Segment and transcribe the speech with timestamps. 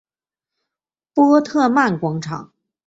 [1.13, 2.51] 波特曼广场。